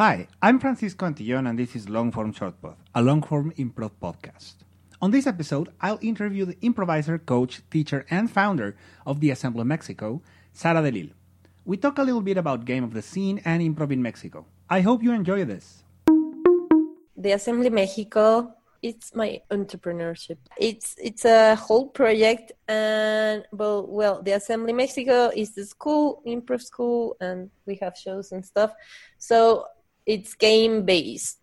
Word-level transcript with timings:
Hi, 0.00 0.28
I'm 0.40 0.58
Francisco 0.58 1.04
Antillon, 1.04 1.46
and 1.46 1.58
this 1.58 1.76
is 1.76 1.84
Longform 1.84 2.32
Shortpod, 2.34 2.76
a 2.94 3.02
longform 3.02 3.54
improv 3.58 3.90
podcast. 4.00 4.54
On 5.02 5.10
this 5.10 5.26
episode, 5.26 5.68
I'll 5.78 5.98
interview 6.00 6.46
the 6.46 6.56
improviser, 6.62 7.18
coach, 7.18 7.60
teacher, 7.70 8.06
and 8.08 8.30
founder 8.30 8.78
of 9.04 9.20
the 9.20 9.28
Assembly 9.28 9.64
Mexico, 9.64 10.22
Sara 10.54 10.80
Delil. 10.80 11.10
We 11.66 11.76
talk 11.76 11.98
a 11.98 12.02
little 12.02 12.22
bit 12.22 12.38
about 12.38 12.64
Game 12.64 12.82
of 12.82 12.94
the 12.94 13.02
Scene 13.02 13.42
and 13.44 13.60
improv 13.60 13.92
in 13.92 14.00
Mexico. 14.00 14.46
I 14.70 14.80
hope 14.80 15.02
you 15.02 15.12
enjoy 15.12 15.44
this. 15.44 15.84
The 17.18 17.32
Assembly 17.32 17.68
Mexico 17.68 18.54
it's 18.82 19.14
my 19.14 19.42
entrepreneurship. 19.50 20.38
It's 20.56 20.94
it's 20.96 21.26
a 21.26 21.54
whole 21.54 21.88
project, 21.88 22.52
and 22.66 23.44
well, 23.52 23.86
well, 23.86 24.22
the 24.22 24.32
Assembly 24.32 24.72
Mexico 24.72 25.30
is 25.36 25.54
the 25.54 25.66
school, 25.66 26.22
improv 26.26 26.62
school, 26.62 27.14
and 27.20 27.50
we 27.66 27.74
have 27.82 27.94
shows 27.94 28.32
and 28.32 28.42
stuff. 28.42 28.72
So 29.18 29.66
it's 30.10 30.34
game 30.34 30.84
based, 30.84 31.38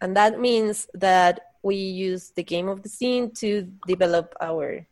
and 0.00 0.16
that 0.16 0.40
means 0.40 0.88
that 0.94 1.34
we 1.62 1.76
use 1.76 2.32
the 2.38 2.42
game 2.42 2.68
of 2.68 2.82
the 2.82 2.88
scene 2.88 3.24
to 3.42 3.68
develop 3.86 4.34
our 4.40 4.86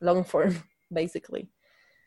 long 0.00 0.24
form, 0.24 0.54
basically. 0.92 1.48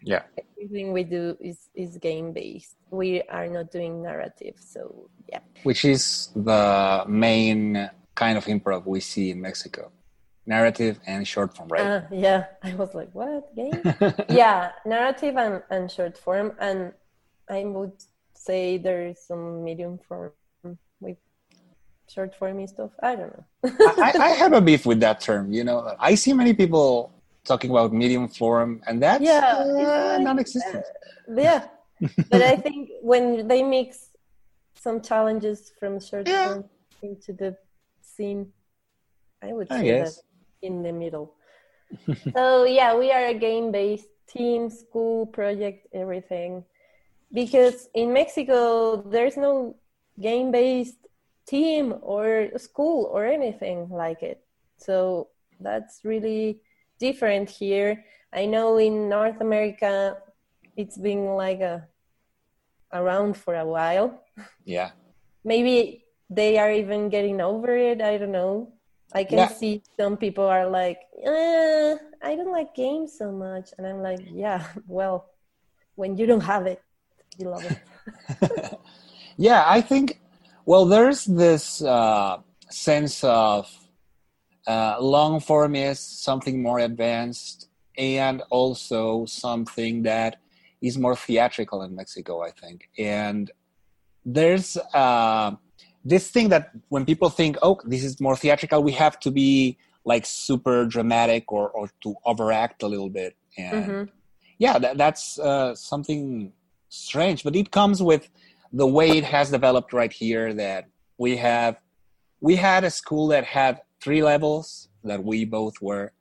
Yeah. 0.03 0.23
Everything 0.61 0.93
we 0.93 1.03
do 1.03 1.37
is 1.39 1.69
is 1.73 1.97
game 1.97 2.33
based. 2.33 2.75
We 2.91 3.21
are 3.37 3.47
not 3.47 3.71
doing 3.71 4.03
narrative, 4.03 4.55
so 4.59 5.09
yeah. 5.31 5.43
Which 5.63 5.85
is 5.85 6.29
the 6.35 7.05
main 7.07 7.89
kind 8.13 8.37
of 8.37 8.45
improv 8.45 8.85
we 8.85 8.99
see 8.99 9.31
in 9.31 9.39
Mexico 9.41 9.91
narrative 10.47 10.99
and 11.05 11.27
short 11.27 11.55
form, 11.55 11.69
right? 11.69 11.85
Uh, 11.85 12.01
yeah, 12.09 12.45
I 12.63 12.73
was 12.73 12.95
like, 12.95 13.11
what 13.13 13.53
game? 13.55 13.81
yeah, 14.29 14.71
narrative 14.85 15.35
and, 15.37 15.61
and 15.69 15.91
short 15.91 16.17
form. 16.17 16.53
And 16.59 16.93
I 17.49 17.65
would 17.65 17.93
say 18.47 18.77
there's 18.77 19.19
some 19.19 19.63
medium 19.63 19.99
form 20.07 20.31
with 20.99 21.17
short 22.13 22.33
form 22.35 22.65
stuff. 22.67 22.91
I 23.03 23.15
don't 23.15 23.33
know. 23.35 23.45
I, 24.07 24.13
I, 24.19 24.29
have 24.29 24.53
a 24.53 24.61
beef 24.61 24.85
with 24.85 24.99
that 25.01 25.21
term. 25.21 25.51
You 25.51 25.63
know, 25.63 25.95
I 25.99 26.15
see 26.15 26.33
many 26.33 26.53
people 26.53 27.11
talking 27.43 27.69
about 27.69 27.93
medium 27.93 28.27
form, 28.27 28.81
and 28.87 28.95
that's 29.03 29.23
yeah, 29.23 29.55
uh, 29.59 30.17
non 30.21 30.39
existent. 30.39 30.85
Uh, 31.29 31.41
yeah. 31.47 31.67
but 32.31 32.41
I 32.41 32.55
think 32.55 32.89
when 33.01 33.47
they 33.47 33.61
mix 33.63 34.07
some 34.87 35.01
challenges 35.01 35.73
from 35.79 35.99
short 35.99 36.27
yeah. 36.27 36.47
form 36.47 36.65
into 37.01 37.33
the 37.33 37.57
scene. 38.01 38.51
I 39.41 39.53
would 39.53 39.69
say 39.69 39.91
that 40.01 40.13
in 40.61 40.81
the 40.81 40.91
middle. 40.91 41.35
so 42.33 42.63
yeah, 42.63 42.95
we 42.95 43.11
are 43.11 43.27
a 43.27 43.33
game-based 43.33 44.07
team, 44.27 44.69
school, 44.69 45.25
project, 45.25 45.87
everything. 45.93 46.63
Because 47.33 47.89
in 47.93 48.13
Mexico, 48.13 48.97
there's 49.01 49.37
no 49.37 49.75
game-based 50.19 50.97
team 51.45 51.95
or 52.01 52.49
school 52.57 53.09
or 53.11 53.25
anything 53.25 53.89
like 53.89 54.23
it. 54.23 54.43
So 54.77 55.29
that's 55.59 56.01
really 56.03 56.61
different 56.99 57.49
here. 57.49 58.05
I 58.33 58.45
know 58.45 58.77
in 58.77 59.09
North 59.09 59.41
America, 59.41 60.17
it's 60.75 60.97
been 60.97 61.25
like 61.35 61.61
a 61.61 61.87
around 62.93 63.35
for 63.35 63.55
a 63.55 63.65
while. 63.65 64.23
Yeah. 64.65 64.91
Maybe 65.43 66.05
they 66.29 66.57
are 66.57 66.71
even 66.71 67.09
getting 67.09 67.41
over 67.41 67.75
it. 67.75 68.01
I 68.01 68.17
don't 68.17 68.31
know. 68.31 68.73
I 69.13 69.23
can 69.23 69.37
yeah. 69.37 69.47
see 69.47 69.83
some 69.97 70.17
people 70.17 70.45
are 70.45 70.67
like, 70.67 70.99
eh, 71.23 71.95
I 72.21 72.35
don't 72.35 72.51
like 72.51 72.75
games 72.75 73.17
so 73.17 73.31
much. 73.31 73.69
And 73.77 73.87
I'm 73.87 74.01
like, 74.01 74.19
yeah, 74.31 74.67
well, 74.87 75.29
when 75.95 76.17
you 76.17 76.25
don't 76.25 76.41
have 76.41 76.67
it, 76.67 76.81
you 77.37 77.49
love 77.49 77.65
it. 77.65 78.79
yeah, 79.37 79.63
I 79.65 79.81
think, 79.81 80.19
well, 80.65 80.85
there's 80.85 81.25
this 81.25 81.81
uh, 81.81 82.37
sense 82.69 83.23
of 83.23 83.71
uh, 84.65 84.97
long 84.99 85.39
form 85.39 85.75
is 85.75 85.99
something 85.99 86.61
more 86.61 86.79
advanced 86.79 87.69
and 87.97 88.43
also 88.49 89.25
something 89.25 90.03
that 90.03 90.37
is 90.81 90.97
more 90.97 91.15
theatrical 91.15 91.81
in 91.81 91.95
Mexico, 91.95 92.43
I 92.43 92.51
think. 92.51 92.89
And 92.97 93.49
there's, 94.25 94.77
uh, 94.93 95.51
this 96.03 96.29
thing 96.29 96.49
that 96.49 96.71
when 96.89 97.05
people 97.05 97.29
think, 97.29 97.57
oh, 97.61 97.79
this 97.83 98.03
is 98.03 98.21
more 98.21 98.35
theatrical, 98.35 98.83
we 98.83 98.93
have 98.93 99.19
to 99.21 99.31
be 99.31 99.77
like 100.05 100.25
super 100.25 100.85
dramatic 100.85 101.51
or, 101.51 101.69
or 101.69 101.89
to 102.01 102.15
overact 102.25 102.83
a 102.83 102.87
little 102.87 103.09
bit. 103.09 103.35
And 103.57 103.85
mm-hmm. 103.85 104.03
yeah, 104.57 104.79
that, 104.79 104.97
that's 104.97 105.37
uh, 105.39 105.75
something 105.75 106.53
strange, 106.89 107.43
but 107.43 107.55
it 107.55 107.71
comes 107.71 108.01
with 108.01 108.29
the 108.71 108.87
way 108.87 109.09
it 109.09 109.23
has 109.23 109.51
developed 109.51 109.93
right 109.93 110.11
here 110.11 110.53
that 110.53 110.85
we 111.17 111.37
have, 111.37 111.81
we 112.41 112.55
had 112.55 112.83
a 112.83 112.91
school 112.91 113.27
that 113.27 113.45
had 113.45 113.81
three 114.01 114.23
levels 114.23 114.89
that 115.03 115.23
we 115.23 115.45
both 115.45 115.81
were 115.81 116.11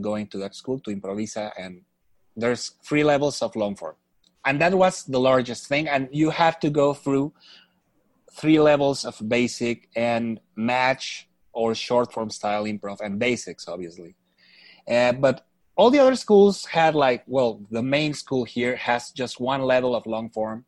going 0.00 0.26
to 0.28 0.38
that 0.38 0.54
school 0.54 0.78
to 0.80 0.94
Improvisa 0.94 1.52
and 1.58 1.82
there's 2.36 2.72
three 2.84 3.04
levels 3.04 3.40
of 3.42 3.54
long 3.54 3.76
form 3.76 3.94
and 4.44 4.60
that 4.60 4.74
was 4.74 5.04
the 5.04 5.20
largest 5.20 5.66
thing 5.66 5.88
and 5.88 6.08
you 6.10 6.30
have 6.30 6.58
to 6.60 6.70
go 6.70 6.92
through 6.92 7.32
three 8.32 8.58
levels 8.58 9.04
of 9.04 9.20
basic 9.28 9.88
and 9.94 10.40
match 10.56 11.28
or 11.52 11.74
short 11.74 12.12
form 12.12 12.30
style 12.30 12.64
improv 12.64 13.00
and 13.00 13.18
basics, 13.18 13.68
obviously. 13.68 14.16
Uh, 14.88 15.12
but 15.12 15.46
all 15.76 15.90
the 15.90 15.98
other 15.98 16.16
schools 16.16 16.64
had 16.64 16.94
like, 16.94 17.24
well, 17.26 17.60
the 17.70 17.82
main 17.82 18.14
school 18.14 18.44
here 18.44 18.76
has 18.76 19.10
just 19.10 19.40
one 19.40 19.62
level 19.62 19.94
of 19.94 20.06
long 20.06 20.30
form, 20.30 20.64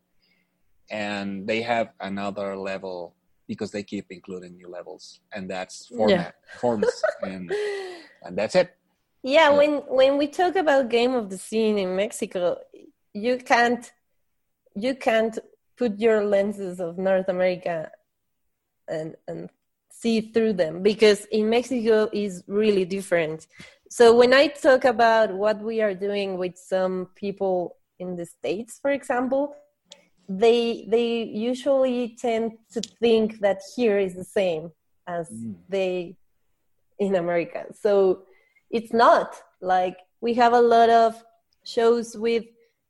and 0.91 1.47
they 1.47 1.63
have 1.63 1.91
another 2.01 2.57
level 2.57 3.15
because 3.47 3.71
they 3.71 3.83
keep 3.83 4.07
including 4.11 4.57
new 4.57 4.69
levels, 4.69 5.21
and 5.33 5.49
that's 5.49 5.87
format 5.87 6.35
yeah. 6.35 6.59
forms, 6.59 6.91
and 7.23 7.53
and 8.23 8.37
that's 8.37 8.55
it. 8.55 8.77
Yeah, 9.23 9.51
when 9.51 9.83
when 9.89 10.19
we 10.19 10.27
talk 10.29 10.57
about 10.57 10.89
game 10.89 11.15
of 11.15 11.31
the 11.31 11.39
scene 11.39 11.79
in 11.79 11.97
Mexico, 11.97 12.59
you 13.13 13.39
can't 13.39 13.91
you 14.75 14.95
can't 14.95 15.39
put 15.77 15.99
your 15.99 16.25
lenses 16.25 16.81
of 16.81 16.99
North 16.99 17.29
America 17.29 17.91
and 18.89 19.17
and 19.29 19.51
see 19.91 20.21
through 20.33 20.53
them 20.53 20.83
because 20.83 21.25
in 21.27 21.49
Mexico 21.49 22.09
is 22.13 22.43
really 22.47 22.85
different. 22.85 23.47
So 23.91 24.17
when 24.17 24.35
I 24.35 24.49
talk 24.49 24.85
about 24.85 25.33
what 25.33 25.61
we 25.61 25.81
are 25.81 25.95
doing 25.95 26.39
with 26.39 26.59
some 26.59 27.09
people 27.15 27.77
in 27.99 28.17
the 28.17 28.27
states, 28.27 28.79
for 28.81 28.91
example, 28.91 29.55
they 30.29 30.87
they 30.89 31.23
usually 31.23 32.17
tend 32.19 32.53
to 32.73 32.81
think 32.81 33.39
that 33.41 33.61
here 33.77 33.99
is 33.99 34.15
the 34.15 34.25
same 34.25 34.73
as 35.07 35.31
mm. 35.31 35.55
they 35.69 36.17
in 36.99 37.15
America. 37.15 37.67
So 37.73 38.23
it's 38.71 38.93
not 38.93 39.37
like 39.61 39.99
we 40.21 40.35
have 40.35 40.53
a 40.53 40.61
lot 40.61 40.91
of 40.91 41.23
shows 41.65 42.17
with 42.17 42.45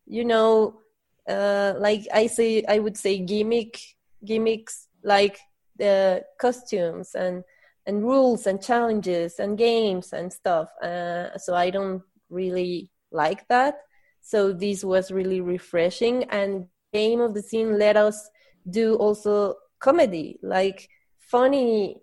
you 0.06 0.24
know 0.24 0.80
uh, 1.28 1.74
like 1.78 2.06
I 2.12 2.26
say, 2.26 2.64
I 2.68 2.78
would 2.78 2.96
say 2.96 3.18
gimmick 3.18 3.80
gimmicks 4.24 4.88
like 5.02 5.38
the 5.76 6.24
costumes 6.40 7.14
and 7.14 7.44
and 7.86 8.02
rules 8.02 8.46
and 8.46 8.62
challenges 8.62 9.38
and 9.38 9.56
games 9.56 10.12
and 10.12 10.32
stuff. 10.32 10.68
Uh, 10.82 11.36
so 11.38 11.54
I 11.54 11.70
don't 11.70 12.02
really 12.28 12.90
like 13.12 13.46
that. 13.48 13.78
So 14.20 14.52
this 14.52 14.84
was 14.84 15.10
really 15.10 15.40
refreshing. 15.40 16.24
And 16.24 16.66
Game 16.92 17.20
of 17.20 17.34
the 17.34 17.42
Scene 17.42 17.78
let 17.78 17.96
us 17.96 18.28
do 18.68 18.96
also 18.96 19.54
comedy, 19.78 20.38
like 20.42 20.88
funny, 21.18 21.96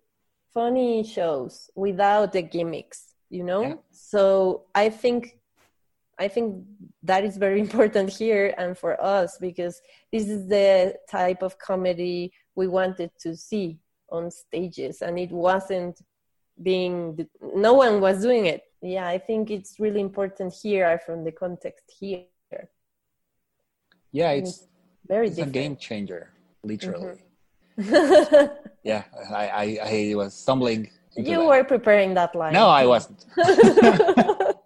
funny 0.54 1.04
shows 1.04 1.70
without 1.76 2.32
the 2.32 2.42
gimmicks. 2.42 3.14
You 3.30 3.44
know. 3.44 3.62
Yeah. 3.62 3.74
So 3.92 4.66
I 4.76 4.90
think 4.90 5.38
I 6.20 6.28
think 6.28 6.64
that 7.02 7.24
is 7.26 7.38
very 7.38 7.60
important 7.68 8.12
here 8.12 8.54
and 8.58 8.78
for 8.78 9.02
us 9.04 9.38
because 9.40 9.82
this 10.12 10.28
is 10.30 10.48
the 10.48 10.96
type 11.10 11.42
of 11.42 11.58
comedy 11.58 12.32
we 12.56 12.68
wanted 12.68 13.12
to 13.22 13.36
see 13.36 13.80
on 14.14 14.32
stages 14.32 15.02
and 15.02 15.20
it 15.20 15.32
wasn't 15.32 16.00
being 16.62 17.28
no 17.56 17.74
one 17.74 18.00
was 18.00 18.22
doing 18.22 18.46
it. 18.46 18.62
Yeah 18.82 19.08
i 19.08 19.18
think 19.18 19.50
it's 19.50 19.80
really 19.80 20.02
important 20.10 20.54
here 20.54 21.00
from 21.06 21.24
the 21.24 21.32
context 21.32 21.86
here. 22.00 22.26
Yeah 24.12 24.32
it's, 24.32 24.50
it's 24.50 24.68
very 25.08 25.28
it's 25.28 25.40
a 25.40 25.46
game 25.46 25.76
changer 25.76 26.30
literally. 26.64 27.18
Mm-hmm. 27.80 28.46
yeah 28.84 29.04
I, 29.44 29.46
I 29.64 29.66
i 29.96 30.16
was 30.16 30.32
stumbling 30.34 30.82
you 31.18 31.38
that. 31.40 31.46
were 31.52 31.64
preparing 31.64 32.14
that 32.20 32.32
line. 32.36 32.54
No 32.54 32.68
i 32.70 32.86
wasn't. 32.86 33.26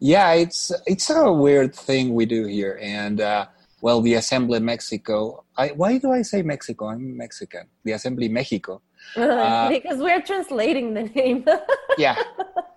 Yeah, 0.00 0.32
it's 0.32 0.70
it's 0.86 1.10
a 1.10 1.32
weird 1.32 1.74
thing 1.74 2.14
we 2.14 2.24
do 2.24 2.46
here, 2.46 2.78
and 2.80 3.20
uh, 3.20 3.46
well, 3.80 4.00
the 4.00 4.14
Assembly 4.14 4.60
Mexico. 4.60 5.44
I, 5.56 5.68
why 5.68 5.98
do 5.98 6.12
I 6.12 6.22
say 6.22 6.42
Mexico? 6.42 6.86
I'm 6.86 7.16
Mexican. 7.16 7.68
The 7.84 7.92
Assembly 7.92 8.28
Mexico. 8.28 8.82
Uh, 9.16 9.68
because 9.70 9.98
we're 9.98 10.20
translating 10.20 10.92
the 10.92 11.04
name. 11.04 11.44
yeah, 11.98 12.16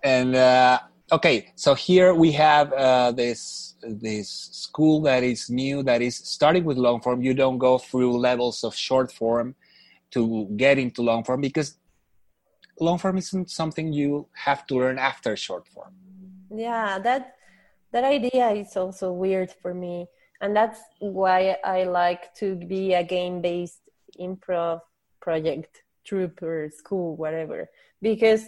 and 0.02 0.34
uh, 0.34 0.78
okay, 1.10 1.52
so 1.56 1.74
here 1.74 2.14
we 2.14 2.32
have 2.32 2.72
uh, 2.72 3.12
this 3.12 3.74
this 3.82 4.30
school 4.52 5.02
that 5.02 5.24
is 5.24 5.50
new 5.50 5.82
that 5.82 6.00
is 6.00 6.16
starting 6.16 6.64
with 6.64 6.78
long 6.78 7.00
form. 7.02 7.20
You 7.22 7.34
don't 7.34 7.58
go 7.58 7.76
through 7.76 8.16
levels 8.18 8.64
of 8.64 8.74
short 8.74 9.12
form 9.12 9.56
to 10.12 10.48
get 10.56 10.78
into 10.78 11.02
long 11.02 11.24
form 11.24 11.40
because 11.40 11.76
long 12.80 12.98
form 12.98 13.18
isn't 13.18 13.50
something 13.50 13.92
you 13.92 14.28
have 14.34 14.66
to 14.68 14.76
learn 14.76 14.98
after 14.98 15.36
short 15.36 15.68
form. 15.68 15.94
Yeah, 16.50 16.98
that 17.00 17.34
that 17.92 18.04
idea 18.04 18.50
is 18.50 18.76
also 18.76 19.12
weird 19.12 19.50
for 19.50 19.74
me, 19.74 20.06
and 20.42 20.54
that's 20.54 20.80
why 20.98 21.56
I 21.64 21.84
like 21.84 22.34
to 22.34 22.56
be 22.56 22.94
a 22.94 23.04
game-based 23.04 23.80
improv 24.20 24.80
project, 25.20 25.82
troupe 26.04 26.42
or 26.42 26.68
school, 26.70 27.16
whatever, 27.16 27.70
because 28.02 28.46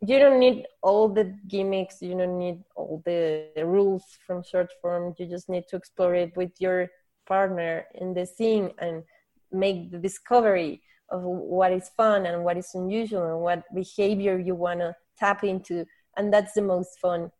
you 0.00 0.18
don't 0.18 0.38
need 0.38 0.66
all 0.82 1.08
the 1.08 1.34
gimmicks 1.48 2.00
you 2.02 2.16
don't 2.16 2.38
need 2.38 2.62
all 2.76 3.02
the 3.04 3.48
rules 3.64 4.04
from 4.26 4.42
short 4.42 4.70
form. 4.80 5.14
You 5.18 5.26
just 5.26 5.48
need 5.48 5.64
to 5.68 5.76
explore 5.76 6.14
it 6.14 6.36
with 6.36 6.52
your 6.60 6.88
partner 7.26 7.86
in 7.94 8.14
the 8.14 8.24
scene 8.24 8.70
and 8.78 9.02
make 9.50 9.90
the 9.90 9.98
discovery 9.98 10.82
of 11.08 11.22
what 11.22 11.72
is 11.72 11.90
fun 11.96 12.26
and 12.26 12.44
what 12.44 12.56
is 12.56 12.70
unusual 12.74 13.32
and 13.32 13.40
what 13.40 13.64
behavior 13.74 14.38
you 14.38 14.54
want 14.54 14.80
to 14.80 14.94
tap 15.18 15.44
into. 15.44 15.86
And 16.16 16.32
that's 16.32 16.52
the 16.52 16.62
most 16.62 17.00
fun 17.00 17.30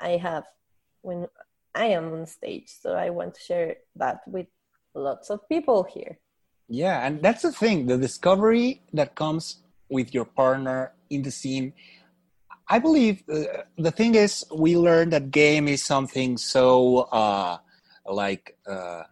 i 0.00 0.16
have 0.16 0.44
when 1.02 1.26
i 1.74 1.86
am 1.86 2.12
on 2.12 2.26
stage 2.26 2.68
so 2.68 2.92
i 2.92 3.10
want 3.10 3.34
to 3.34 3.40
share 3.40 3.76
that 3.96 4.20
with 4.26 4.46
lots 4.94 5.30
of 5.30 5.46
people 5.48 5.84
here 5.84 6.18
yeah 6.68 7.06
and 7.06 7.22
that's 7.22 7.42
the 7.42 7.52
thing 7.52 7.86
the 7.86 7.98
discovery 7.98 8.82
that 8.92 9.14
comes 9.14 9.58
with 9.90 10.14
your 10.14 10.24
partner 10.24 10.92
in 11.10 11.22
the 11.22 11.30
scene 11.30 11.72
I 12.68 12.78
believe 12.78 13.22
uh, 13.28 13.44
the 13.76 13.90
thing 13.90 14.14
is 14.14 14.44
we 14.54 14.76
learned 14.76 15.12
that 15.12 15.30
game 15.30 15.68
is 15.68 15.82
something 15.82 16.38
so 16.38 17.00
uh, 17.12 17.58
like 18.06 18.56
uh, 18.66 19.02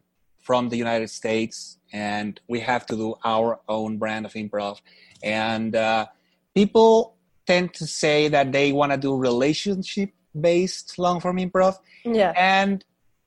from 0.43 0.69
the 0.69 0.77
United 0.77 1.09
States, 1.11 1.79
and 1.93 2.41
we 2.49 2.61
have 2.61 2.87
to 2.87 2.97
do 2.97 3.15
our 3.25 3.61
own 3.69 3.99
brand 3.99 4.27
of 4.27 4.33
improv. 4.33 4.81
And 5.23 5.77
uh, 5.77 6.07
people 6.55 7.17
tend 7.47 7.75
to 7.75 7.87
say 7.87 8.29
that 8.29 8.53
they 8.53 8.73
want 8.73 8.93
to 8.93 8.99
do 8.99 9.15
relationship 9.17 10.11
based 10.39 10.99
long 10.99 11.21
form 11.21 11.39
improv. 11.39 11.79
Yeah. 12.05 12.33
And 12.37 12.85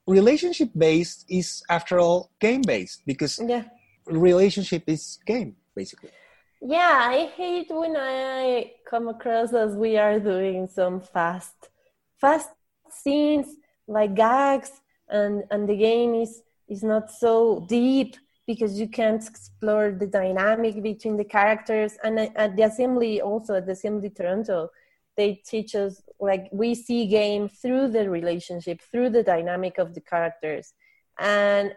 relationship 0.07 0.69
based 0.78 1.25
is, 1.30 1.63
after 1.69 2.00
all, 2.00 2.31
game 2.40 2.62
based 2.62 3.06
because 3.06 3.40
yeah. 3.44 3.63
relationship 4.06 4.84
is 4.88 5.19
game 5.25 5.56
basically. 5.75 6.12
Yeah, 6.62 7.07
I 7.12 7.31
hate 7.36 7.68
when 7.69 7.96
I 7.96 8.72
come 8.90 9.07
across 9.07 9.54
as 9.54 9.75
we 9.75 9.98
are 9.98 10.19
doing 10.19 10.68
some 10.68 11.00
fast, 11.00 11.69
fast 12.19 12.50
scenes 12.90 13.48
like 13.88 14.16
gags, 14.16 14.72
and 15.08 15.44
and 15.51 15.69
the 15.69 15.75
game 15.75 16.16
is 16.16 16.42
is 16.68 16.81
not 16.84 17.12
so 17.12 17.66
deep 17.69 18.16
because 18.48 18.80
you 18.80 18.88
can't 18.88 19.28
explore 19.28 19.92
the 19.92 20.08
dynamic 20.08 20.81
between 20.81 21.18
the 21.18 21.24
characters. 21.24 21.98
And 22.04 22.19
uh, 22.19 22.30
at 22.36 22.56
the 22.56 22.63
assembly, 22.63 23.22
also 23.22 23.56
at 23.56 23.66
the 23.66 23.74
assembly 23.74 24.10
Toronto, 24.10 24.69
they 25.18 25.42
teach 25.46 25.76
us 25.76 26.02
like 26.20 26.50
we 26.52 26.76
see 26.76 27.08
game 27.08 27.50
through 27.50 27.90
the 27.90 28.10
relationship, 28.10 28.82
through 28.92 29.10
the 29.12 29.24
dynamic 29.24 29.78
of 29.78 29.94
the 29.94 30.02
characters, 30.02 30.74
and 31.20 31.74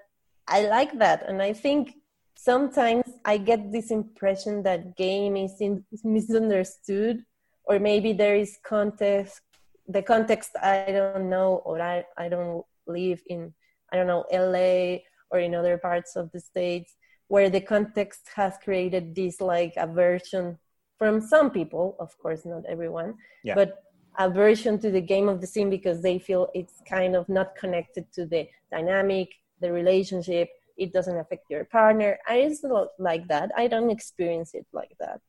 I 0.49 0.63
like 0.67 0.99
that. 0.99 1.29
And 1.29 1.43
I 1.43 1.53
think 1.53 1.95
sometimes 2.37 3.05
I 3.25 3.37
get 3.37 3.71
this 3.71 3.91
impression 3.91 4.63
that 4.63 4.97
game 4.97 5.37
is, 5.37 5.61
in, 5.61 5.85
is 5.93 6.05
misunderstood, 6.05 7.25
or 7.65 7.79
maybe 7.79 8.13
there 8.13 8.37
is 8.37 8.59
context. 8.65 9.41
The 9.87 10.03
context 10.03 10.51
I 10.63 10.87
don't 10.89 11.29
know, 11.29 11.63
or 11.65 11.81
I, 11.81 12.05
I 12.17 12.29
don't 12.29 12.65
live 12.87 13.21
in, 13.27 13.53
I 13.93 13.97
don't 13.97 14.07
know, 14.07 14.25
LA 14.33 15.01
or 15.31 15.41
in 15.41 15.55
other 15.55 15.77
parts 15.77 16.17
of 16.17 16.31
the 16.33 16.41
states, 16.41 16.95
where 17.29 17.51
the 17.51 17.61
context 17.61 18.23
has 18.35 18.55
created 18.63 19.15
this 19.15 19.41
like 19.41 19.75
aversion 19.77 20.59
from 20.99 21.21
some 21.21 21.51
people, 21.51 21.97
of 22.01 22.17
course, 22.19 22.45
not 22.45 22.65
everyone, 22.69 23.15
yeah. 23.45 23.55
but 23.55 23.85
aversion 24.19 24.79
to 24.81 24.91
the 24.91 25.01
game 25.01 25.29
of 25.29 25.41
the 25.41 25.47
scene 25.47 25.71
because 25.71 26.03
they 26.03 26.19
feel 26.19 26.49
it's 26.55 26.83
kind 26.89 27.15
of 27.15 27.29
not 27.29 27.55
connected 27.55 28.13
to 28.13 28.27
the 28.27 28.49
dynamic, 28.71 29.29
the 29.61 29.73
relationship, 29.73 30.49
it 30.77 30.93
doesn't 30.93 31.17
affect 31.17 31.45
your 31.49 31.65
partner. 31.65 32.19
And 32.29 32.39
it's 32.39 32.65
not 32.65 32.89
like 32.99 33.29
that. 33.29 33.51
I 33.57 33.69
don't 33.69 33.91
experience 33.91 34.55
it 34.55 34.67
like 34.73 34.93
that. 34.99 35.21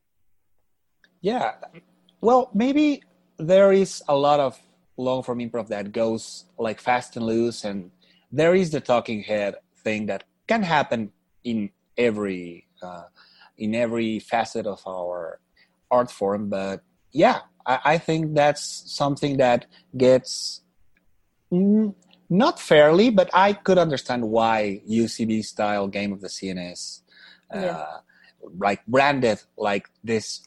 Yeah. 1.22 1.54
Well 2.22 2.50
maybe 2.54 3.04
there 3.38 3.72
is 3.72 4.04
a 4.08 4.16
lot 4.16 4.40
of 4.40 4.60
long 4.98 5.24
form 5.24 5.40
improv 5.40 5.68
that 5.68 5.92
goes 5.92 6.46
like 6.58 6.80
fast 6.80 7.16
and 7.16 7.26
loose 7.26 7.64
and 7.64 7.92
there 8.32 8.54
is 8.54 8.70
the 8.72 8.82
talking 8.82 9.24
head 9.24 9.56
thing 9.84 10.08
that 10.08 10.24
can 10.48 10.62
happen 10.62 11.12
in 11.44 11.70
every 11.98 12.68
uh, 12.82 13.04
in 13.58 13.76
every 13.76 14.20
facet 14.20 14.66
of 14.66 14.82
our 14.88 15.40
art 15.92 16.12
form 16.12 16.50
but 16.50 16.84
yeah 17.12 17.40
I, 17.66 17.80
I 17.86 17.98
think 17.98 18.36
that's 18.36 18.84
something 18.92 19.38
that 19.38 19.68
gets 19.96 20.62
mm, 21.52 21.94
not 22.30 22.60
fairly, 22.60 23.10
but 23.10 23.30
I 23.34 23.54
could 23.54 23.78
understand 23.78 24.30
why 24.30 24.82
UCB 24.90 25.44
style 25.46 25.88
game 25.88 26.12
of 26.14 26.22
the 26.22 26.30
scenes, 26.30 27.04
uh, 27.54 27.60
yeah. 27.60 27.86
like 28.58 28.86
branded 28.88 29.42
like 29.58 29.90
this 30.04 30.46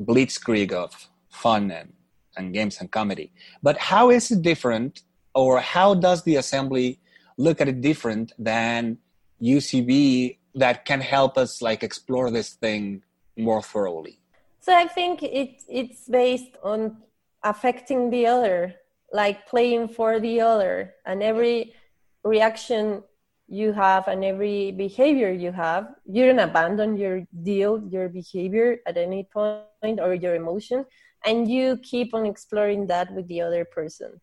blitzkrieg 0.00 0.72
of 0.72 1.08
fun 1.30 1.70
and, 1.70 1.92
and 2.36 2.52
games 2.52 2.78
and 2.80 2.90
comedy. 2.90 3.32
But 3.62 3.78
how 3.78 4.10
is 4.10 4.30
it 4.30 4.42
different, 4.42 5.02
or 5.34 5.60
how 5.60 5.94
does 5.94 6.24
the 6.24 6.36
assembly 6.36 7.00
look 7.38 7.60
at 7.60 7.68
it 7.68 7.80
different 7.80 8.32
than 8.38 8.98
UCB 9.40 10.38
that 10.54 10.84
can 10.84 11.00
help 11.00 11.38
us 11.38 11.62
like 11.62 11.82
explore 11.82 12.30
this 12.30 12.54
thing 12.54 13.02
more 13.36 13.62
thoroughly? 13.62 14.21
So 14.62 14.72
I 14.72 14.86
think 14.86 15.24
it 15.24 15.62
it's 15.68 16.06
based 16.08 16.56
on 16.62 17.02
affecting 17.42 18.10
the 18.10 18.26
other 18.28 18.74
like 19.12 19.46
playing 19.48 19.88
for 19.88 20.20
the 20.20 20.40
other 20.40 20.94
and 21.04 21.20
every 21.20 21.74
reaction 22.22 23.02
you 23.48 23.72
have 23.72 24.06
and 24.06 24.24
every 24.24 24.70
behavior 24.70 25.32
you 25.32 25.50
have 25.50 25.88
you 26.06 26.24
don't 26.24 26.38
abandon 26.38 26.96
your 26.96 27.26
deal 27.42 27.82
your 27.90 28.08
behavior 28.08 28.78
at 28.86 28.96
any 28.96 29.28
point 29.34 29.98
or 29.98 30.14
your 30.14 30.36
emotion 30.36 30.86
and 31.26 31.50
you 31.50 31.76
keep 31.82 32.14
on 32.14 32.24
exploring 32.24 32.86
that 32.86 33.12
with 33.12 33.26
the 33.26 33.40
other 33.40 33.64
person. 33.64 34.20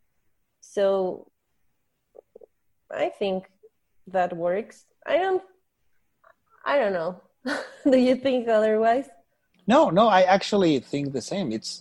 So 0.62 1.28
i 2.92 3.10
think 3.10 3.52
that 4.08 4.32
works. 4.36 4.86
I 5.06 5.18
don't 5.18 5.44
i 6.66 6.80
don't 6.80 6.94
know. 6.94 7.22
Do 7.92 7.98
you 7.98 8.16
think 8.16 8.48
otherwise 8.48 9.10
no 9.74 9.82
no 10.00 10.06
i 10.20 10.22
actually 10.36 10.74
think 10.92 11.06
the 11.14 11.26
same 11.32 11.48
it's 11.58 11.72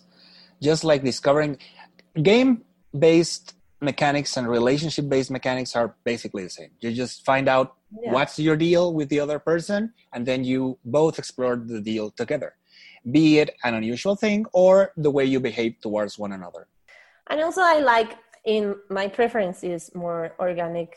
just 0.68 0.82
like 0.90 1.00
discovering 1.12 1.52
game 2.30 2.50
based 3.06 3.54
mechanics 3.80 4.36
and 4.36 4.48
relationship 4.48 5.08
based 5.08 5.30
mechanics 5.30 5.76
are 5.76 5.94
basically 6.04 6.42
the 6.42 6.50
same. 6.50 6.70
You 6.80 6.92
just 6.92 7.24
find 7.24 7.48
out 7.48 7.76
yeah. 8.02 8.12
what's 8.12 8.38
your 8.38 8.56
deal 8.56 8.92
with 8.92 9.08
the 9.08 9.20
other 9.20 9.38
person, 9.38 9.92
and 10.12 10.26
then 10.26 10.44
you 10.44 10.78
both 10.84 11.18
explore 11.18 11.56
the 11.56 11.80
deal 11.80 12.10
together, 12.10 12.54
be 13.10 13.38
it 13.38 13.50
an 13.64 13.74
unusual 13.74 14.16
thing 14.16 14.46
or 14.52 14.92
the 14.96 15.10
way 15.10 15.24
you 15.24 15.40
behave 15.40 15.80
towards 15.80 16.18
one 16.18 16.32
another. 16.32 16.66
And 17.30 17.40
also, 17.40 17.60
I 17.62 17.80
like 17.80 18.16
in 18.44 18.76
my 18.90 19.08
preference 19.08 19.62
is 19.62 19.94
more 19.94 20.34
organic 20.38 20.96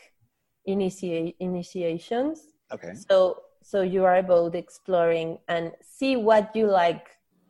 initiate 0.64 1.36
initiations. 1.40 2.42
Okay. 2.72 2.94
So 3.08 3.42
so 3.62 3.82
you 3.82 4.04
are 4.04 4.22
both 4.22 4.54
exploring 4.54 5.38
and 5.48 5.72
see 5.82 6.16
what 6.16 6.54
you 6.54 6.66
like 6.66 7.08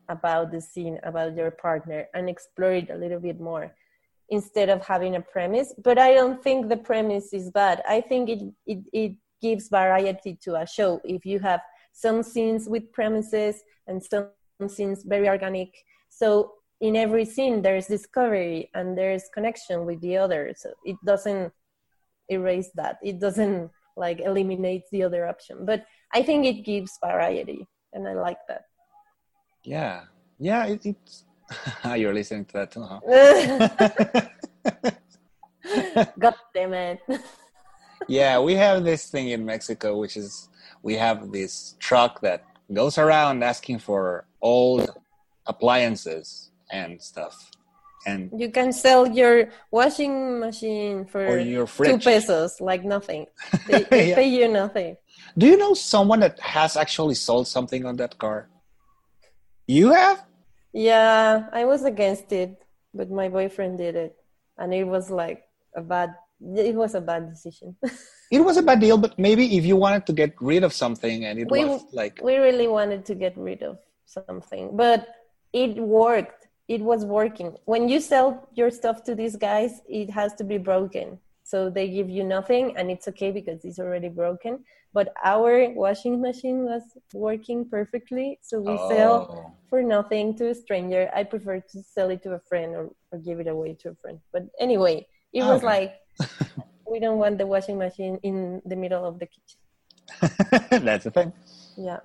about 0.09 0.51
the 0.51 0.61
scene 0.61 0.99
about 1.03 1.35
your 1.35 1.51
partner 1.51 2.07
and 2.13 2.29
explore 2.29 2.73
it 2.73 2.89
a 2.89 2.95
little 2.95 3.19
bit 3.19 3.39
more 3.39 3.73
instead 4.29 4.69
of 4.69 4.85
having 4.85 5.15
a 5.15 5.21
premise. 5.21 5.73
But 5.83 5.97
I 5.97 6.13
don't 6.13 6.41
think 6.43 6.69
the 6.69 6.77
premise 6.77 7.33
is 7.33 7.51
bad. 7.51 7.81
I 7.87 8.01
think 8.01 8.29
it, 8.29 8.41
it, 8.65 8.79
it 8.91 9.15
gives 9.41 9.69
variety 9.69 10.37
to 10.43 10.55
a 10.55 10.67
show. 10.67 11.01
If 11.03 11.25
you 11.25 11.39
have 11.39 11.61
some 11.91 12.23
scenes 12.23 12.67
with 12.67 12.91
premises 12.91 13.61
and 13.87 14.03
some 14.03 14.29
scenes 14.67 15.03
very 15.03 15.29
organic. 15.29 15.73
So 16.09 16.53
in 16.81 16.95
every 16.95 17.25
scene 17.25 17.61
there's 17.61 17.87
discovery 17.87 18.69
and 18.73 18.97
there's 18.97 19.29
connection 19.33 19.85
with 19.85 20.01
the 20.01 20.17
other. 20.17 20.53
So 20.57 20.71
it 20.83 20.97
doesn't 21.05 21.53
erase 22.29 22.69
that. 22.75 22.97
It 23.03 23.19
doesn't 23.19 23.69
like 23.95 24.21
eliminate 24.21 24.83
the 24.91 25.03
other 25.03 25.27
option. 25.27 25.65
But 25.65 25.85
I 26.13 26.23
think 26.23 26.45
it 26.45 26.63
gives 26.63 26.97
variety 27.03 27.67
and 27.93 28.07
I 28.07 28.13
like 28.13 28.37
that. 28.47 28.65
Yeah. 29.63 30.03
Yeah, 30.39 30.65
it, 30.65 30.85
it's 30.85 31.25
You're 31.95 32.13
listening 32.13 32.45
to 32.45 32.53
that 32.53 32.71
too, 32.71 32.83
huh? 32.83 32.99
God 36.19 36.35
damn 36.53 36.73
it. 36.73 36.99
yeah, 38.07 38.39
we 38.39 38.55
have 38.55 38.83
this 38.83 39.09
thing 39.09 39.29
in 39.29 39.45
Mexico, 39.45 39.97
which 39.97 40.17
is 40.17 40.49
we 40.81 40.95
have 40.95 41.31
this 41.31 41.75
truck 41.79 42.19
that 42.21 42.43
goes 42.71 42.97
around 42.97 43.43
asking 43.43 43.79
for 43.79 44.25
old 44.41 44.89
appliances 45.45 46.51
and 46.71 47.01
stuff. 47.01 47.51
And 48.05 48.29
You 48.37 48.49
can 48.51 48.71
sell 48.73 49.07
your 49.07 49.49
washing 49.71 50.39
machine 50.39 51.05
for 51.05 51.23
two 51.87 51.97
pesos, 51.99 52.59
like 52.61 52.83
nothing. 52.83 53.27
They, 53.67 53.83
they 53.83 54.09
Yeah. 54.09 54.15
pay 54.15 54.27
you 54.29 54.47
nothing. 54.47 54.97
do 55.37 55.45
you 55.47 55.57
know 55.57 55.73
someone 55.73 56.19
that 56.21 56.39
has 56.39 56.75
actually 56.77 57.15
sold 57.15 57.47
something 57.47 57.85
on 57.85 57.95
that 57.97 58.17
car? 58.17 58.49
You 59.67 59.93
have? 59.93 60.23
Yeah, 60.73 61.47
I 61.53 61.65
was 61.65 61.83
against 61.85 62.31
it, 62.31 62.61
but 62.93 63.09
my 63.11 63.29
boyfriend 63.29 63.77
did 63.77 63.95
it, 63.95 64.15
and 64.57 64.73
it 64.73 64.83
was 64.85 65.09
like 65.09 65.43
a 65.75 65.81
bad. 65.81 66.15
It 66.41 66.75
was 66.75 66.93
a 66.95 67.01
bad 67.01 67.29
decision. 67.29 67.75
It 68.33 68.41
was 68.43 68.57
a 68.57 68.63
bad 68.63 68.79
deal, 68.81 68.97
but 68.97 69.13
maybe 69.19 69.57
if 69.57 69.63
you 69.63 69.75
wanted 69.77 70.07
to 70.09 70.13
get 70.13 70.33
rid 70.41 70.63
of 70.63 70.73
something 70.73 71.23
and 71.25 71.37
it 71.37 71.51
We- 71.51 71.65
was 71.65 71.85
like 71.93 72.19
we 72.23 72.37
really 72.37 72.67
wanted 72.67 73.05
to 73.05 73.13
get 73.13 73.37
rid 73.37 73.61
of 73.61 73.77
something, 74.05 74.75
but 74.75 75.05
it 75.53 75.77
worked. 75.77 76.42
It 76.67 76.81
was 76.81 77.05
working. 77.05 77.55
When 77.65 77.89
you 77.89 77.99
sell 77.99 78.47
your 78.53 78.71
stuff 78.71 79.03
to 79.05 79.15
these 79.15 79.35
guys, 79.35 79.81
it 79.87 80.09
has 80.09 80.33
to 80.35 80.43
be 80.43 80.57
broken. 80.57 81.19
So 81.43 81.69
they 81.69 81.89
give 81.89 82.09
you 82.09 82.23
nothing, 82.23 82.77
and 82.77 82.89
it's 82.89 83.07
okay 83.09 83.31
because 83.31 83.65
it's 83.65 83.77
already 83.79 84.07
broken. 84.09 84.63
But 84.93 85.13
our 85.23 85.69
washing 85.71 86.21
machine 86.21 86.63
was 86.63 86.83
working 87.13 87.67
perfectly, 87.69 88.39
so 88.41 88.61
we 88.61 88.77
sell 88.95 89.15
Oh. 89.29 89.51
for 89.69 89.81
nothing 89.83 90.35
to 90.37 90.49
a 90.49 90.55
stranger. 90.55 91.09
I 91.13 91.23
prefer 91.23 91.59
to 91.59 91.83
sell 91.83 92.09
it 92.11 92.23
to 92.23 92.33
a 92.33 92.39
friend 92.39 92.75
or, 92.75 92.89
or 93.11 93.17
give 93.19 93.39
it 93.41 93.47
away 93.47 93.73
to 93.81 93.89
a 93.89 93.95
friend. 93.95 94.19
But 94.31 94.43
anyway, 94.59 95.05
it 95.33 95.43
was 95.43 95.63
like 95.63 95.95
we 96.89 96.99
don't 96.99 97.17
want 97.17 97.39
the 97.39 97.47
washing 97.47 97.77
machine 97.77 98.19
in 98.23 98.61
the 98.65 98.75
middle 98.77 99.03
of 99.03 99.19
the 99.19 99.27
kitchen. 99.27 99.59
That's 100.85 101.03
the 101.05 101.11
thing. 101.11 101.33
Yeah. 101.75 101.99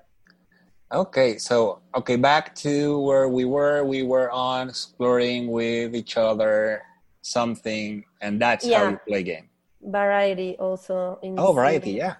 Okay, 0.93 1.37
so 1.37 1.81
okay, 1.95 2.17
back 2.17 2.55
to 2.65 2.99
where 3.01 3.29
we 3.29 3.45
were. 3.45 3.85
We 3.85 4.03
were 4.05 4.31
on 4.31 4.71
exploring 4.71 5.51
with 5.51 5.95
each 5.95 6.17
other 6.17 6.83
something, 7.21 8.05
and 8.23 8.41
that's 8.41 8.65
how 8.65 8.71
Yeah. 8.71 8.91
you 8.93 8.99
play 9.07 9.23
game. 9.23 9.51
Variety 9.83 10.57
also 10.59 11.19
in 11.23 11.39
Oh, 11.39 11.53
variety, 11.53 11.91
same- 11.93 11.97
yeah. 12.09 12.15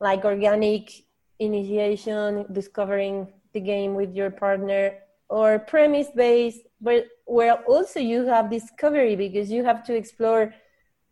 like 0.00 0.24
organic 0.24 0.90
initiation, 1.38 2.44
discovering 2.52 3.32
the 3.54 3.60
game 3.60 3.94
with 3.94 4.14
your 4.14 4.30
partner, 4.30 4.98
or 5.30 5.58
premise 5.60 6.10
based, 6.10 6.66
but 6.80 7.06
where 7.26 7.54
also 7.70 8.00
you 8.00 8.26
have 8.26 8.50
discovery 8.50 9.14
because 9.14 9.48
you 9.50 9.62
have 9.62 9.84
to 9.84 9.94
explore 9.94 10.52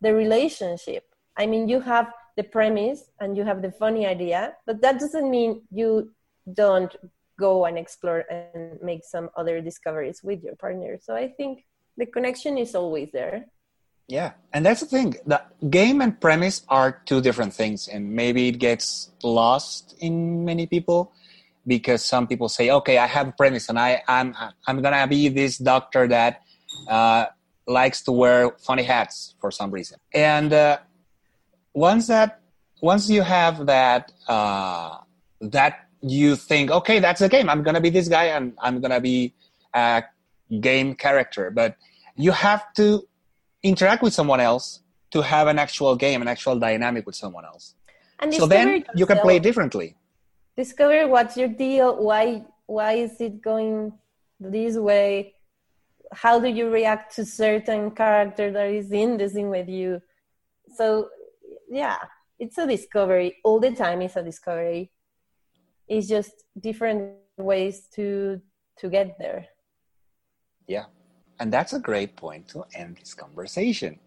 the 0.01 0.13
relationship. 0.13 1.03
I 1.37 1.45
mean, 1.45 1.69
you 1.69 1.79
have 1.79 2.11
the 2.35 2.43
premise 2.43 3.09
and 3.21 3.37
you 3.37 3.43
have 3.45 3.61
the 3.61 3.71
funny 3.71 4.05
idea, 4.05 4.57
but 4.65 4.81
that 4.81 4.99
doesn't 4.99 5.29
mean 5.29 5.61
you 5.71 6.11
don't 6.53 6.95
go 7.39 7.65
and 7.65 7.77
explore 7.77 8.25
and 8.29 8.81
make 8.81 9.03
some 9.03 9.29
other 9.37 9.61
discoveries 9.61 10.21
with 10.23 10.43
your 10.43 10.55
partner. 10.55 10.97
So 11.01 11.15
I 11.15 11.29
think 11.29 11.65
the 11.97 12.05
connection 12.05 12.57
is 12.57 12.75
always 12.75 13.09
there. 13.11 13.45
Yeah, 14.07 14.33
and 14.53 14.65
that's 14.65 14.79
the 14.79 14.85
thing. 14.85 15.15
The 15.25 15.41
game 15.69 16.01
and 16.01 16.19
premise 16.19 16.63
are 16.69 17.01
two 17.05 17.19
different 17.19 17.53
things, 17.53 17.89
and 17.89 18.13
maybe 18.13 18.47
it 18.47 18.57
gets 18.57 19.11
lost 19.21 19.95
in 19.99 20.45
many 20.45 20.65
people 20.65 21.11
because 21.65 22.05
some 22.05 22.25
people 22.25 22.47
say, 22.47 22.71
"Okay, 22.71 22.97
I 22.97 23.05
have 23.05 23.27
a 23.27 23.31
premise, 23.33 23.67
and 23.67 23.77
I, 23.77 24.01
I'm 24.07 24.33
I'm 24.65 24.81
gonna 24.81 25.05
be 25.07 25.27
this 25.27 25.57
doctor 25.57 26.07
that 26.07 26.41
uh, 26.87 27.25
likes 27.67 28.01
to 28.03 28.13
wear 28.13 28.55
funny 28.59 28.83
hats 28.83 29.35
for 29.41 29.51
some 29.51 29.71
reason." 29.71 29.99
And 30.13 30.53
uh, 30.53 30.77
once 31.73 32.07
that 32.07 32.39
once 32.81 33.09
you 33.09 33.23
have 33.23 33.65
that 33.65 34.13
uh, 34.29 34.99
that 35.41 35.86
you 36.11 36.35
think, 36.35 36.71
"Okay, 36.71 36.99
that's 36.99 37.21
the 37.21 37.29
game. 37.29 37.49
I'm 37.49 37.63
gonna 37.63 37.81
be 37.81 37.89
this 37.89 38.07
guy, 38.07 38.25
and 38.25 38.53
I'm 38.59 38.79
gonna 38.81 39.01
be 39.01 39.33
a 39.73 40.03
game 40.59 40.95
character," 40.95 41.51
but 41.51 41.75
you 42.15 42.31
have 42.31 42.73
to 42.73 43.07
interact 43.63 44.01
with 44.03 44.13
someone 44.13 44.39
else 44.39 44.81
to 45.11 45.21
have 45.21 45.47
an 45.47 45.59
actual 45.59 45.95
game, 45.95 46.21
an 46.21 46.27
actual 46.27 46.57
dynamic 46.59 47.05
with 47.05 47.15
someone 47.15 47.45
else. 47.45 47.75
And 48.19 48.33
So 48.33 48.45
then 48.47 48.79
discover 48.79 48.97
you 48.99 49.05
can 49.05 49.19
play 49.19 49.39
differently. 49.39 49.95
discover 50.55 51.07
what's 51.07 51.37
your 51.37 51.49
deal. 51.49 52.03
Why 52.03 52.43
why 52.65 52.93
is 52.93 53.21
it 53.21 53.41
going 53.41 53.93
this 54.39 54.75
way? 54.77 55.35
How 56.11 56.39
do 56.39 56.47
you 56.47 56.69
react 56.69 57.15
to 57.15 57.25
certain 57.25 57.91
character 57.91 58.51
that 58.51 58.69
is 58.69 58.91
in 58.91 59.17
the 59.17 59.29
scene 59.29 59.49
with 59.49 59.69
you? 59.69 60.01
So 60.75 61.09
yeah 61.69 61.97
it's 62.39 62.57
a 62.57 62.67
discovery. 62.67 63.37
All 63.43 63.59
the 63.59 63.71
time 63.71 64.01
it's 64.01 64.15
a 64.15 64.23
discovery 64.23 64.91
it's 65.87 66.07
just 66.07 66.43
different 66.59 67.13
ways 67.37 67.87
to 67.95 68.41
to 68.79 68.89
get 68.89 69.17
there 69.19 69.47
Yeah. 70.67 70.85
And 71.39 71.53
that's 71.53 71.73
a 71.73 71.79
great 71.79 72.15
point 72.15 72.47
to 72.49 72.65
end 72.75 72.97
this 72.97 73.13
conversation. 73.13 73.99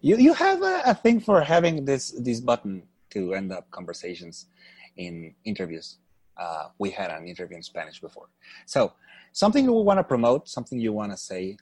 You 0.00 0.16
you 0.16 0.34
have 0.34 0.62
a, 0.62 0.82
a 0.92 0.94
thing 0.94 1.20
for 1.20 1.40
having 1.42 1.84
this 1.84 2.12
this 2.12 2.40
button 2.40 2.82
to 3.10 3.34
end 3.34 3.52
up 3.52 3.70
conversations 3.70 4.46
in 4.96 5.34
interviews. 5.44 5.98
Uh, 6.36 6.68
we 6.78 6.90
had 6.90 7.10
an 7.10 7.26
interview 7.26 7.56
in 7.56 7.62
Spanish 7.62 8.00
before. 8.00 8.28
So 8.66 8.92
something 9.32 9.64
you 9.64 9.72
want 9.72 9.98
to 9.98 10.04
promote, 10.04 10.48
something 10.48 10.78
you 10.78 10.92
want 10.92 11.12
to 11.12 11.18
say. 11.18 11.56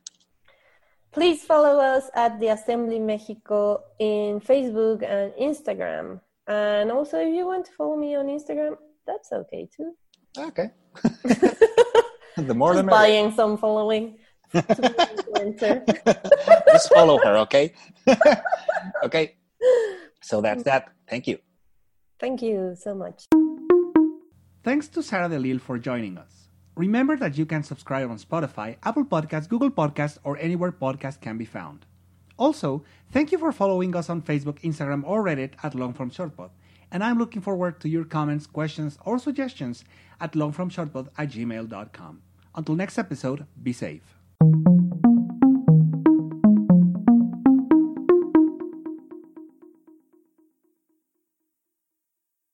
please 1.14 1.44
follow 1.44 1.78
us 1.78 2.10
at 2.14 2.40
the 2.40 2.48
assembly 2.48 2.98
mexico 2.98 3.80
in 4.00 4.40
facebook 4.40 4.98
and 5.14 5.32
instagram 5.50 6.20
and 6.48 6.90
also 6.90 7.18
if 7.18 7.32
you 7.38 7.46
want 7.46 7.64
to 7.64 7.72
follow 7.78 7.96
me 7.96 8.10
on 8.20 8.26
instagram 8.26 8.74
that's 9.06 9.32
okay 9.32 9.68
too 9.76 9.92
Okay. 10.36 10.70
the 12.36 12.54
more 12.54 12.74
the 12.74 12.82
just 12.82 12.86
merrier. 12.86 12.90
buying 12.90 13.32
some 13.32 13.56
following 13.56 14.18
to 14.52 14.62
be 14.62 14.72
influencer. 14.72 15.86
Just 16.72 16.92
follow 16.92 17.18
her, 17.18 17.36
okay? 17.38 17.72
okay. 19.04 19.36
So 20.22 20.40
that's 20.40 20.62
that. 20.64 20.90
Thank 21.08 21.26
you. 21.28 21.38
Thank 22.18 22.42
you 22.42 22.74
so 22.76 22.94
much. 22.94 23.26
Thanks 24.62 24.88
to 24.88 25.02
Sarah 25.02 25.28
DeLille 25.28 25.60
for 25.60 25.78
joining 25.78 26.18
us. 26.18 26.48
Remember 26.76 27.16
that 27.16 27.36
you 27.38 27.46
can 27.46 27.62
subscribe 27.62 28.10
on 28.10 28.18
Spotify, 28.18 28.76
Apple 28.82 29.04
Podcasts, 29.04 29.48
Google 29.48 29.70
Podcasts, 29.70 30.18
or 30.24 30.36
anywhere 30.38 30.72
podcasts 30.72 31.20
can 31.20 31.38
be 31.38 31.44
found. 31.44 31.86
Also, 32.36 32.82
thank 33.12 33.30
you 33.30 33.38
for 33.38 33.52
following 33.52 33.94
us 33.94 34.10
on 34.10 34.20
Facebook, 34.22 34.60
Instagram, 34.62 35.02
or 35.06 35.22
Reddit 35.22 35.52
at 35.62 35.74
Longform 35.74 36.12
Shortpod. 36.12 36.50
And 36.94 37.02
I'm 37.02 37.18
looking 37.18 37.42
forward 37.42 37.80
to 37.80 37.88
your 37.88 38.04
comments, 38.04 38.46
questions, 38.46 38.98
or 39.04 39.18
suggestions 39.18 39.84
at 40.20 40.34
longformshortpod 40.34 41.08
at 41.18 41.28
gmail.com. 41.28 42.22
Until 42.54 42.76
next 42.76 42.98
episode, 42.98 43.46
be 43.60 43.72
safe. 43.72 44.14